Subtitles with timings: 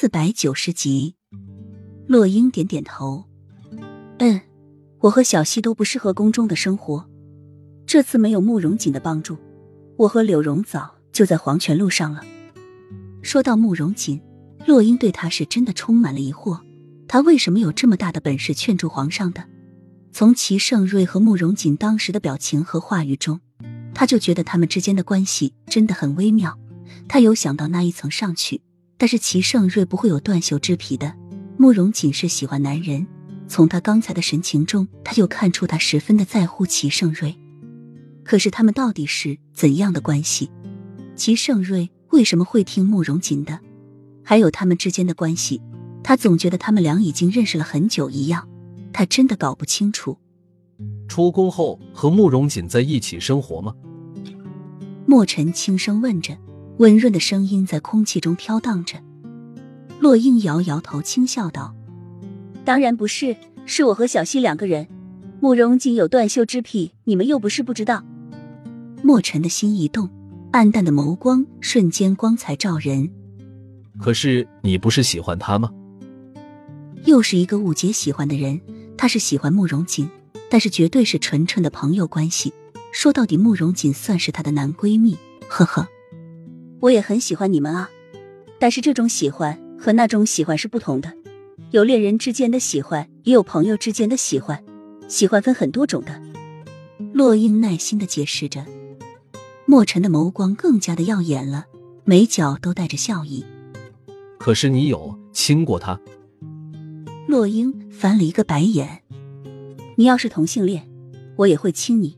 [0.00, 1.14] 四百九十集，
[2.06, 3.26] 洛英点点头，
[4.18, 4.40] 嗯，
[5.00, 7.06] 我和小溪都不适合宫中的生活。
[7.84, 9.36] 这次没有慕容锦的帮助，
[9.98, 12.24] 我和柳荣早就在黄泉路上了。
[13.20, 14.18] 说到慕容锦，
[14.66, 16.58] 洛英对他是真的充满了疑惑，
[17.06, 19.44] 他为什么有这么大的本事劝住皇上的？
[20.12, 23.38] 从齐盛瑞和慕容锦当时的表情和话语中，
[23.92, 26.58] 他就觉得他们之间的关系真的很微妙。
[27.06, 28.62] 他有想到那一层上去。
[29.00, 31.14] 但是齐盛瑞不会有断袖之癖的。
[31.56, 33.06] 慕容锦是喜欢男人，
[33.48, 37.34] 从他刚才的神情中，他就看出他十分的在乎齐盛瑞。
[38.22, 40.50] 可是他们到底是怎样的关系？
[41.16, 43.58] 齐盛瑞为什么会听慕容锦的？
[44.22, 45.62] 还有他们之间的关系，
[46.04, 48.46] 他总觉得他们俩已经认识了很久一样，
[48.92, 50.18] 他真的搞不清楚。
[51.08, 53.74] 出宫后和慕容锦在一起生活吗？
[55.06, 56.36] 莫尘轻声问着。
[56.80, 58.96] 温润的声音在空气中飘荡着，
[59.98, 61.74] 洛英摇摇头，轻笑道
[62.64, 63.36] ：“当然不是，
[63.66, 64.88] 是我和小溪两个人。
[65.40, 68.02] 慕容锦有断袖之癖，你们又不是不知道。”
[69.04, 70.08] 墨尘的心一动，
[70.52, 73.10] 暗淡的眸光瞬间光彩照人。
[73.98, 75.70] 可是你不是喜欢他吗？
[77.04, 78.58] 又是一个误解喜欢的人，
[78.96, 80.08] 他是喜欢慕容锦，
[80.48, 82.54] 但是绝对是纯纯的朋友关系。
[82.90, 85.18] 说到底，慕容锦算是他的男闺蜜。
[85.46, 85.86] 呵呵。
[86.80, 87.90] 我也很喜欢你们啊，
[88.58, 91.12] 但是这种喜欢和那种喜欢是不同的。
[91.72, 94.64] 有恋人之间的喜欢，也有朋友之间的喜欢，
[95.06, 96.20] 喜欢分很多种的。
[97.12, 98.64] 洛英耐心的解释着，
[99.66, 101.66] 墨尘的眸光更加的耀眼了，
[102.04, 103.44] 眉角都带着笑意。
[104.38, 106.00] 可是你有亲过他？
[107.28, 109.02] 洛英翻了一个白眼。
[109.96, 110.88] 你要是同性恋，
[111.36, 112.16] 我也会亲你。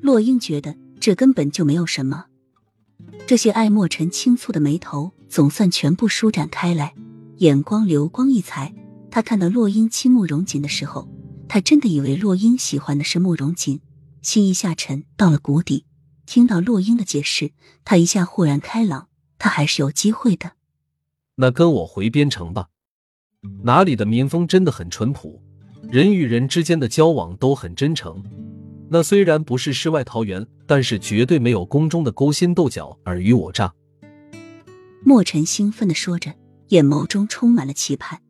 [0.00, 2.24] 洛英觉得这根本就没有什么。
[3.28, 6.94] 这些爱墨尘轻蹙的眉头总算全部舒展开来，
[7.36, 8.74] 眼光流光溢彩。
[9.10, 11.06] 他看到洛英亲慕容锦的时候，
[11.46, 13.82] 他真的以为洛英喜欢的是慕容锦，
[14.22, 15.84] 心一下沉到了谷底。
[16.24, 17.52] 听到洛英的解释，
[17.84, 19.08] 他一下豁然开朗，
[19.38, 20.52] 他还是有机会的。
[21.34, 22.68] 那跟我回边城吧，
[23.64, 25.42] 哪里的民风真的很淳朴，
[25.90, 28.24] 人与人之间的交往都很真诚。
[28.90, 33.72] 那虽然不是世外桃源，但是绝对没有宫中的勾心斗角、尔虞我诈。
[35.04, 36.34] 墨尘兴奋的说着，
[36.68, 38.20] 眼眸中充满了期盼。